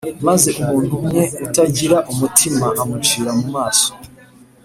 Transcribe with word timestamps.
maze 0.27 0.49
umuntu 0.61 0.91
umwe 1.01 1.23
utagira 1.45 1.97
umutima 2.11 2.67
amucira 2.81 3.29
mu 3.39 3.47
maso 3.55 3.89